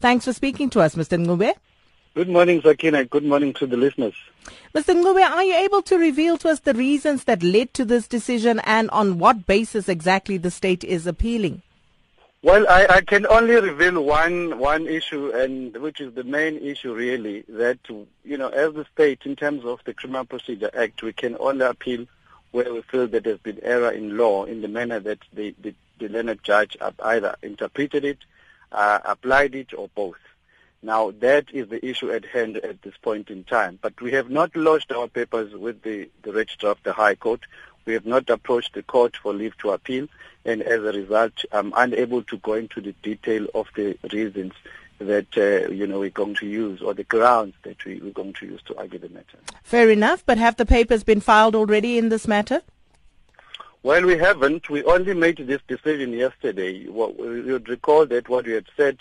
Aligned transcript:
Thanks 0.00 0.24
for 0.24 0.32
speaking 0.32 0.70
to 0.70 0.80
us, 0.80 0.94
Mr. 0.94 1.18
Mncube. 1.18 1.54
Good 2.14 2.28
morning, 2.28 2.62
Sakina. 2.62 3.04
Good 3.04 3.24
morning 3.24 3.52
to 3.54 3.66
the 3.66 3.76
listeners. 3.76 4.14
Mr. 4.74 4.94
Mncube, 4.94 5.28
are 5.28 5.44
you 5.44 5.54
able 5.56 5.82
to 5.82 5.98
reveal 5.98 6.38
to 6.38 6.48
us 6.48 6.60
the 6.60 6.74
reasons 6.74 7.24
that 7.24 7.42
led 7.42 7.74
to 7.74 7.84
this 7.84 8.06
decision 8.06 8.60
and 8.64 8.88
on 8.90 9.18
what 9.18 9.46
basis 9.46 9.88
exactly 9.88 10.36
the 10.36 10.50
state 10.50 10.84
is 10.84 11.06
appealing? 11.06 11.62
Well, 12.42 12.66
I, 12.68 12.86
I 12.88 13.00
can 13.00 13.26
only 13.26 13.56
reveal 13.56 14.00
one 14.04 14.60
one 14.60 14.86
issue, 14.86 15.32
and 15.32 15.76
which 15.78 16.00
is 16.00 16.14
the 16.14 16.22
main 16.22 16.56
issue, 16.58 16.94
really, 16.94 17.44
that 17.48 17.80
you 17.88 18.38
know, 18.38 18.48
as 18.48 18.74
the 18.74 18.86
state, 18.94 19.22
in 19.24 19.34
terms 19.34 19.64
of 19.64 19.80
the 19.84 19.92
Criminal 19.92 20.24
Procedure 20.24 20.70
Act, 20.72 21.02
we 21.02 21.12
can 21.12 21.36
only 21.40 21.66
appeal 21.66 22.06
where 22.52 22.72
we 22.72 22.82
feel 22.82 23.08
that 23.08 23.24
there's 23.24 23.40
been 23.40 23.58
error 23.64 23.90
in 23.90 24.16
law 24.16 24.44
in 24.44 24.62
the 24.62 24.68
manner 24.68 25.00
that 25.00 25.18
the 25.32 25.52
the, 25.60 25.74
the 25.98 26.08
learned 26.08 26.38
judge 26.44 26.76
either 27.02 27.34
interpreted 27.42 28.04
it, 28.04 28.18
uh, 28.72 29.00
applied 29.04 29.54
it, 29.54 29.72
or 29.74 29.88
both. 29.94 30.16
Now, 30.82 31.10
that 31.18 31.46
is 31.52 31.68
the 31.68 31.84
issue 31.84 32.10
at 32.10 32.24
hand 32.24 32.56
at 32.58 32.82
this 32.82 32.96
point 33.02 33.30
in 33.30 33.44
time. 33.44 33.78
But 33.82 34.00
we 34.00 34.12
have 34.12 34.30
not 34.30 34.54
lodged 34.54 34.92
our 34.92 35.08
papers 35.08 35.52
with 35.52 35.82
the, 35.82 36.08
the 36.22 36.32
Registrar 36.32 36.72
of 36.72 36.82
the 36.84 36.92
High 36.92 37.16
Court. 37.16 37.40
We 37.84 37.94
have 37.94 38.06
not 38.06 38.30
approached 38.30 38.74
the 38.74 38.82
court 38.82 39.16
for 39.16 39.32
leave 39.32 39.56
to 39.58 39.70
appeal, 39.70 40.08
and 40.44 40.62
as 40.62 40.80
a 40.80 40.92
result, 40.92 41.32
I'm 41.52 41.72
unable 41.76 42.22
to 42.24 42.36
go 42.38 42.54
into 42.54 42.80
the 42.80 42.92
detail 43.02 43.46
of 43.54 43.66
the 43.74 43.98
reasons 44.12 44.52
that 44.98 45.26
uh, 45.36 45.70
you 45.70 45.86
know 45.86 46.00
we're 46.00 46.10
going 46.10 46.34
to 46.34 46.46
use 46.46 46.82
or 46.82 46.92
the 46.92 47.04
grounds 47.04 47.54
that 47.62 47.82
we, 47.84 48.00
we're 48.00 48.10
going 48.10 48.32
to 48.34 48.46
use 48.46 48.60
to 48.66 48.76
argue 48.76 48.98
the 48.98 49.08
matter. 49.08 49.38
Fair 49.62 49.90
enough, 49.90 50.24
but 50.26 50.38
have 50.38 50.56
the 50.56 50.66
papers 50.66 51.04
been 51.04 51.20
filed 51.20 51.54
already 51.54 51.98
in 51.98 52.08
this 52.08 52.26
matter? 52.28 52.62
Well, 53.88 54.04
we 54.04 54.18
haven't. 54.18 54.68
We 54.68 54.84
only 54.84 55.14
made 55.14 55.38
this 55.38 55.62
decision 55.66 56.12
yesterday. 56.12 56.86
Would 56.88 57.70
recall 57.70 58.04
that 58.04 58.28
what 58.28 58.44
we 58.44 58.52
had 58.52 58.66
said 58.76 58.98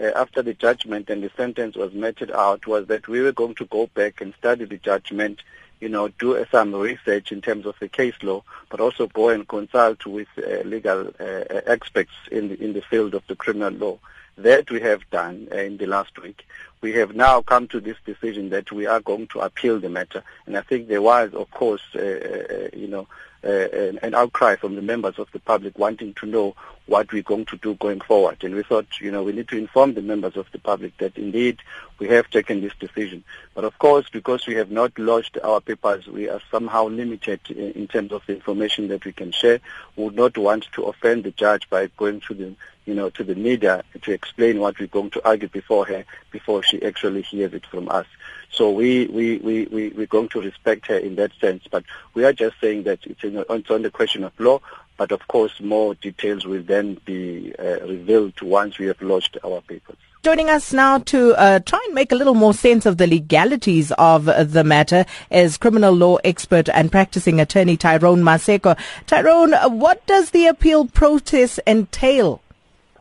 uh, 0.00 0.12
after 0.14 0.42
the 0.42 0.54
judgment 0.54 1.10
and 1.10 1.24
the 1.24 1.30
sentence 1.36 1.74
was 1.74 1.92
meted 1.92 2.30
out 2.30 2.64
was 2.64 2.86
that 2.86 3.08
we 3.08 3.20
were 3.20 3.32
going 3.32 3.56
to 3.56 3.64
go 3.64 3.88
back 3.94 4.20
and 4.20 4.32
study 4.38 4.64
the 4.64 4.76
judgment, 4.76 5.42
you 5.80 5.88
know, 5.88 6.06
do 6.20 6.36
uh, 6.36 6.44
some 6.52 6.72
research 6.72 7.32
in 7.32 7.40
terms 7.40 7.66
of 7.66 7.74
the 7.80 7.88
case 7.88 8.14
law, 8.22 8.44
but 8.70 8.78
also 8.78 9.08
go 9.08 9.30
and 9.30 9.48
consult 9.48 10.06
with 10.06 10.28
uh, 10.38 10.60
legal 10.60 11.08
uh, 11.18 11.42
experts 11.66 12.12
in 12.30 12.50
the, 12.50 12.62
in 12.62 12.74
the 12.74 12.82
field 12.82 13.14
of 13.14 13.26
the 13.26 13.34
criminal 13.34 13.72
law. 13.72 13.98
That 14.36 14.70
we 14.70 14.80
have 14.82 15.00
done 15.10 15.48
uh, 15.50 15.56
in 15.56 15.78
the 15.78 15.86
last 15.86 16.16
week. 16.22 16.46
We 16.80 16.92
have 16.92 17.16
now 17.16 17.42
come 17.42 17.66
to 17.66 17.80
this 17.80 17.96
decision 18.06 18.50
that 18.50 18.70
we 18.70 18.86
are 18.86 19.00
going 19.00 19.26
to 19.32 19.40
appeal 19.40 19.80
the 19.80 19.88
matter, 19.88 20.22
and 20.46 20.56
I 20.56 20.60
think 20.60 20.86
there 20.86 21.02
was, 21.02 21.34
of 21.34 21.50
course, 21.50 21.82
uh, 21.96 22.68
you 22.72 22.86
know, 22.86 23.08
uh, 23.44 23.48
an, 23.48 23.98
an, 24.02 24.14
outcry 24.14 24.56
from 24.56 24.74
the 24.74 24.82
members 24.82 25.18
of 25.18 25.30
the 25.32 25.38
public 25.38 25.78
wanting 25.78 26.12
to 26.14 26.26
know 26.26 26.56
what 26.86 27.12
we're 27.12 27.22
going 27.22 27.44
to 27.44 27.56
do 27.58 27.74
going 27.74 28.00
forward. 28.00 28.42
And 28.42 28.54
we 28.54 28.62
thought, 28.62 28.86
you 29.00 29.10
know, 29.10 29.22
we 29.22 29.32
need 29.32 29.48
to 29.48 29.58
inform 29.58 29.94
the 29.94 30.02
members 30.02 30.36
of 30.36 30.50
the 30.52 30.58
public 30.58 30.96
that 30.98 31.16
indeed 31.16 31.58
we 31.98 32.08
have 32.08 32.28
taken 32.30 32.60
this 32.60 32.72
decision. 32.80 33.22
But 33.54 33.64
of 33.64 33.78
course, 33.78 34.08
because 34.08 34.46
we 34.46 34.54
have 34.54 34.70
not 34.70 34.98
lodged 34.98 35.38
our 35.44 35.60
papers, 35.60 36.06
we 36.06 36.28
are 36.28 36.40
somehow 36.50 36.88
limited 36.88 37.40
in, 37.50 37.72
in 37.72 37.86
terms 37.86 38.10
of 38.12 38.22
the 38.26 38.34
information 38.34 38.88
that 38.88 39.04
we 39.04 39.12
can 39.12 39.32
share. 39.32 39.60
We 39.96 40.04
would 40.04 40.16
not 40.16 40.36
want 40.36 40.66
to 40.72 40.84
offend 40.84 41.24
the 41.24 41.30
judge 41.30 41.68
by 41.70 41.88
going 41.96 42.20
through 42.20 42.36
the, 42.36 42.54
you 42.88 42.94
know, 42.94 43.10
to 43.10 43.22
the 43.22 43.34
media 43.34 43.84
to 44.00 44.12
explain 44.12 44.60
what 44.60 44.80
we're 44.80 44.86
going 44.86 45.10
to 45.10 45.28
argue 45.28 45.48
before 45.48 45.84
her, 45.84 46.06
before 46.30 46.62
she 46.62 46.82
actually 46.82 47.20
hears 47.20 47.52
it 47.52 47.66
from 47.66 47.86
us. 47.90 48.06
So 48.50 48.70
we, 48.70 49.06
we, 49.08 49.36
we, 49.36 49.66
we, 49.66 49.88
we're 49.90 50.06
going 50.06 50.30
to 50.30 50.40
respect 50.40 50.86
her 50.86 50.96
in 50.96 51.16
that 51.16 51.32
sense. 51.38 51.64
But 51.70 51.84
we 52.14 52.24
are 52.24 52.32
just 52.32 52.58
saying 52.62 52.84
that 52.84 53.00
it's, 53.04 53.22
in, 53.22 53.36
it's 53.36 53.70
on 53.70 53.82
the 53.82 53.90
question 53.90 54.24
of 54.24 54.32
law. 54.40 54.60
But 54.96 55.12
of 55.12 55.28
course, 55.28 55.60
more 55.60 55.96
details 55.96 56.46
will 56.46 56.62
then 56.62 56.98
be 57.04 57.54
uh, 57.58 57.80
revealed 57.86 58.40
once 58.40 58.78
we 58.78 58.86
have 58.86 59.02
lodged 59.02 59.36
our 59.44 59.60
papers. 59.60 59.98
Joining 60.22 60.48
us 60.48 60.72
now 60.72 60.96
to 60.98 61.34
uh, 61.34 61.58
try 61.60 61.80
and 61.84 61.94
make 61.94 62.10
a 62.10 62.14
little 62.14 62.34
more 62.34 62.54
sense 62.54 62.86
of 62.86 62.96
the 62.96 63.06
legalities 63.06 63.92
of 63.98 64.24
the 64.24 64.64
matter 64.64 65.04
is 65.30 65.58
criminal 65.58 65.92
law 65.92 66.16
expert 66.24 66.70
and 66.70 66.90
practicing 66.90 67.38
attorney 67.38 67.76
Tyrone 67.76 68.22
Maseko. 68.22 68.78
Tyrone, 69.06 69.52
what 69.78 70.04
does 70.06 70.30
the 70.30 70.46
appeal 70.46 70.86
process 70.86 71.60
entail? 71.66 72.40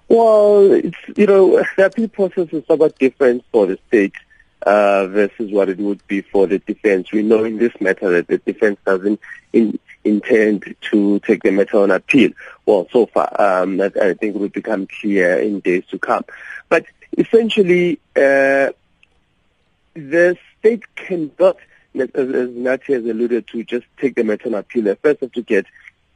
Well, 0.10 0.72
it's, 0.72 0.98
you 1.16 1.26
know, 1.26 1.64
the 1.76 1.86
appeal 1.86 2.08
process 2.08 2.48
is 2.52 2.66
somewhat 2.66 2.98
different 2.98 3.44
for 3.52 3.66
the 3.68 3.78
state 3.88 4.14
uh, 4.62 5.08
versus 5.08 5.52
what 5.52 5.70
it 5.70 5.78
would 5.80 6.06
be 6.08 6.22
for 6.22 6.48
the 6.48 6.60
defense. 6.60 7.12
We 7.12 7.24
know 7.24 7.44
in 7.44 7.58
this 7.58 7.74
matter 7.82 8.10
that 8.12 8.28
the 8.28 8.38
defense 8.38 8.80
doesn't 8.86 9.20
in, 9.52 9.80
intend 10.04 10.76
to 10.92 11.20
take 11.20 11.44
the 11.44 11.52
matter 11.52 11.80
on 11.80 11.92
appeal. 11.92 12.32
Well, 12.66 12.88
so 12.92 13.06
far, 13.08 13.30
um, 13.40 13.78
that 13.78 13.98
I 13.98 14.14
think 14.14 14.36
will 14.36 14.50
become 14.50 14.88
clear 14.88 15.40
in 15.40 15.60
days 15.60 15.84
to 15.92 16.00
come. 16.00 16.24
But 16.70 16.86
essentially, 17.18 18.00
uh, 18.16 18.72
the 19.94 20.38
state 20.60 20.84
cannot, 20.96 21.58
as, 21.96 22.10
as 22.14 22.50
Nathi 22.50 22.94
has 22.94 23.06
alluded 23.06 23.48
to, 23.48 23.64
just 23.64 23.86
take 23.98 24.16
the 24.16 24.24
matter 24.24 24.48
on 24.48 24.54
appeal. 24.54 24.84
They 24.84 24.96
first 24.96 25.22
have 25.22 25.32
to 25.34 25.42
get 25.42 25.66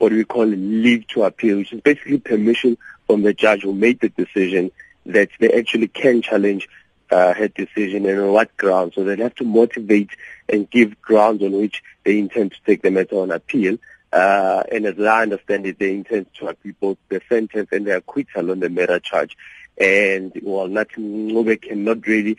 what 0.02 0.12
we 0.12 0.26
call 0.26 0.46
leave 0.46 1.08
to 1.08 1.24
appeal, 1.24 1.58
which 1.58 1.72
is 1.74 1.82
basically 1.82 2.18
permission 2.18 2.78
from 3.06 3.22
the 3.22 3.34
judge 3.34 3.62
who 3.62 3.74
made 3.74 4.00
the 4.00 4.10
decision 4.10 4.72
that 5.06 5.30
they 5.40 5.52
actually 5.54 5.88
can 5.88 6.22
challenge 6.22 6.68
uh, 7.12 7.34
her 7.34 7.48
decision 7.50 8.06
and 8.08 8.20
on 8.20 8.32
what 8.32 8.56
grounds. 8.58 8.96
So 8.96 9.04
they'll 9.04 9.18
have 9.18 9.36
to 9.36 9.44
motivate 9.44 10.10
and 10.50 10.70
give 10.70 11.00
grounds 11.02 11.44
on 11.44 11.52
which 11.52 11.84
they 12.04 12.18
intend 12.18 12.52
to 12.54 12.58
take 12.66 12.82
the 12.82 12.90
matter 12.90 13.18
on 13.18 13.32
appeal. 13.32 13.78
Uh, 14.12 14.64
and 14.72 14.86
as 14.86 15.00
I 15.00 15.22
understand 15.24 15.66
it, 15.66 15.80
they 15.80 15.92
intend 15.92 16.34
to 16.36 16.48
appeal 16.48 16.74
both 16.80 16.98
the 17.10 17.22
sentence 17.30 17.70
and 17.72 17.86
the 17.86 17.98
acquittal 17.98 18.52
on 18.52 18.60
the 18.60 18.70
murder 18.70 19.00
charge. 19.00 19.38
And, 19.80 20.32
well, 20.44 20.68
nothing, 20.68 21.28
nobody 21.28 21.58
cannot 21.58 22.06
really 22.06 22.38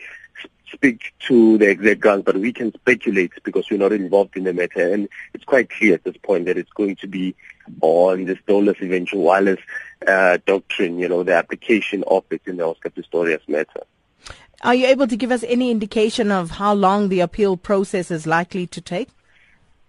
speak 0.71 1.13
to 1.27 1.57
the 1.57 1.69
exact 1.69 1.99
grounds, 1.99 2.23
but 2.25 2.37
we 2.37 2.51
can 2.51 2.73
speculate 2.73 3.31
because 3.43 3.69
we're 3.69 3.77
not 3.77 3.91
involved 3.91 4.35
in 4.35 4.43
the 4.43 4.53
matter. 4.53 4.93
And 4.93 5.07
it's 5.33 5.43
quite 5.43 5.69
clear 5.69 5.95
at 5.95 6.03
this 6.03 6.17
point 6.17 6.45
that 6.45 6.57
it's 6.57 6.71
going 6.71 6.95
to 6.97 7.07
be 7.07 7.35
on 7.81 8.25
the 8.25 8.37
dolus 8.47 8.77
eventualis 8.77 9.59
uh, 10.07 10.37
doctrine, 10.45 10.99
you 10.99 11.07
know, 11.07 11.23
the 11.23 11.35
application 11.35 12.03
of 12.07 12.23
it 12.31 12.41
in 12.45 12.57
the 12.57 12.65
Oscar 12.65 12.89
Pistorius 12.89 13.47
matter. 13.47 13.83
Are 14.61 14.75
you 14.75 14.87
able 14.87 15.07
to 15.07 15.17
give 15.17 15.31
us 15.31 15.43
any 15.47 15.71
indication 15.71 16.31
of 16.31 16.51
how 16.51 16.73
long 16.73 17.09
the 17.09 17.19
appeal 17.19 17.57
process 17.57 18.09
is 18.11 18.25
likely 18.25 18.65
to 18.67 18.81
take? 18.81 19.09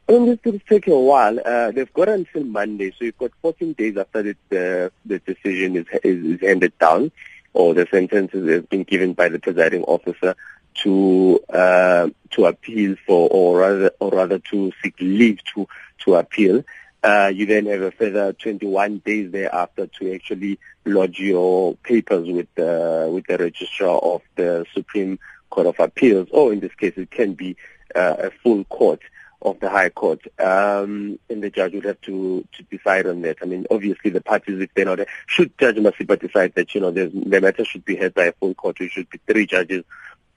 Mean, 0.08 0.26
this 0.26 0.38
could 0.42 0.66
take 0.66 0.86
a 0.86 0.98
while. 0.98 1.38
Uh, 1.44 1.70
they've 1.70 1.92
got 1.92 2.08
until 2.08 2.44
Monday, 2.44 2.90
so 2.90 3.06
you've 3.06 3.18
got 3.18 3.32
14 3.40 3.72
days 3.72 3.96
after 3.96 4.22
the, 4.22 4.36
the, 4.50 4.92
the 5.06 5.18
decision 5.20 5.76
is, 5.76 5.86
is, 6.02 6.24
is 6.24 6.40
handed 6.40 6.78
down 6.78 7.10
or 7.54 7.72
the 7.72 7.86
sentence 7.90 8.32
has 8.32 8.62
been 8.66 8.82
given 8.82 9.14
by 9.14 9.28
the 9.28 9.38
presiding 9.38 9.84
officer 9.84 10.34
to 10.74 11.40
uh, 11.48 12.08
to 12.30 12.46
appeal 12.46 12.96
for, 13.06 13.28
or 13.30 13.58
rather, 13.58 13.92
or 14.00 14.10
rather 14.10 14.40
to 14.40 14.72
seek 14.82 14.94
leave 15.00 15.38
to 15.54 15.66
to 16.00 16.16
appeal. 16.16 16.64
Uh, 17.02 17.30
you 17.32 17.46
then 17.46 17.66
have 17.66 17.82
a 17.82 17.90
further 17.90 18.32
21 18.32 18.98
days 18.98 19.30
thereafter 19.30 19.86
to 19.86 20.14
actually 20.14 20.58
lodge 20.84 21.20
your 21.20 21.76
papers 21.76 22.28
with 22.28 22.48
the 22.56 23.08
with 23.12 23.26
the 23.26 23.38
registrar 23.38 23.98
of 23.98 24.22
the 24.34 24.66
Supreme 24.74 25.18
Court 25.48 25.68
of 25.68 25.78
Appeals, 25.78 26.28
or 26.32 26.52
in 26.52 26.60
this 26.60 26.74
case, 26.74 26.94
it 26.96 27.10
can 27.10 27.34
be 27.34 27.56
uh, 27.94 28.16
a 28.18 28.30
full 28.42 28.64
court 28.64 29.00
of 29.44 29.60
the 29.60 29.68
High 29.68 29.90
Court, 29.90 30.20
um, 30.38 31.18
and 31.28 31.42
the 31.42 31.50
judge 31.50 31.74
would 31.74 31.84
have 31.84 32.00
to 32.02 32.46
to 32.52 32.62
decide 32.64 33.06
on 33.06 33.20
that. 33.22 33.38
I 33.42 33.44
mean, 33.44 33.66
obviously, 33.70 34.10
the 34.10 34.22
parties, 34.22 34.60
if 34.60 34.72
they're 34.74 34.86
not, 34.86 35.00
should 35.26 35.56
Judge 35.58 35.76
Masipa 35.76 36.18
decide 36.18 36.54
that 36.54 36.74
you 36.74 36.80
know 36.80 36.90
the 36.90 37.10
matter 37.40 37.64
should 37.64 37.84
be 37.84 37.96
heard 37.96 38.14
by 38.14 38.24
a 38.24 38.32
full 38.32 38.54
court, 38.54 38.80
it 38.80 38.90
should 38.90 39.10
be 39.10 39.20
three 39.26 39.46
judges 39.46 39.84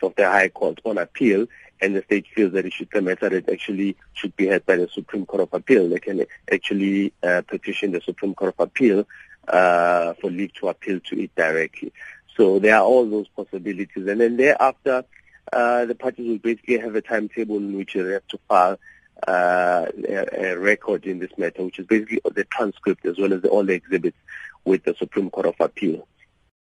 of 0.01 0.13
the 0.15 0.25
High 0.25 0.49
Court 0.49 0.79
on 0.83 0.97
appeal, 0.97 1.47
and 1.81 1.95
the 1.95 2.03
state 2.03 2.27
feels 2.35 2.51
that 2.53 2.65
it 2.65 2.73
should 2.73 2.89
the 2.91 3.01
matter 3.01 3.29
that 3.29 3.49
actually 3.49 3.95
should 4.13 4.35
be 4.35 4.47
heard 4.47 4.65
by 4.65 4.75
the 4.75 4.89
Supreme 4.89 5.25
Court 5.25 5.43
of 5.43 5.53
Appeal. 5.53 5.89
They 5.89 5.99
can 5.99 6.25
actually 6.51 7.13
uh, 7.23 7.41
petition 7.47 7.93
the 7.93 8.01
Supreme 8.01 8.35
Court 8.35 8.55
of 8.57 8.67
Appeal 8.67 9.07
uh, 9.47 10.13
for 10.15 10.29
leave 10.29 10.53
to 10.55 10.67
appeal 10.67 10.99
to 10.99 11.21
it 11.21 11.33
directly. 11.35 11.93
So 12.35 12.59
there 12.59 12.75
are 12.75 12.83
all 12.83 13.09
those 13.09 13.27
possibilities, 13.29 14.07
and 14.07 14.19
then 14.19 14.37
thereafter, 14.37 15.05
uh, 15.51 15.85
the 15.85 15.95
parties 15.95 16.27
will 16.27 16.37
basically 16.39 16.77
have 16.79 16.95
a 16.95 17.01
timetable 17.01 17.57
in 17.57 17.77
which 17.77 17.93
they 17.93 18.11
have 18.11 18.27
to 18.27 18.39
file 18.49 18.77
uh, 19.27 19.85
a, 20.07 20.51
a, 20.51 20.57
record 20.57 21.05
in 21.05 21.19
this 21.19 21.31
matter, 21.37 21.63
which 21.63 21.79
is 21.79 21.87
basically 21.87 22.19
the 22.33 22.43
transcript 22.45 23.05
as 23.05 23.17
well 23.17 23.33
as 23.33 23.41
the, 23.41 23.49
all 23.49 23.63
the 23.63 23.73
exhibits 23.73 24.17
with 24.65 24.83
the 24.83 24.93
Supreme 24.95 25.29
Court 25.29 25.47
of 25.47 25.55
Appeal. 25.59 26.07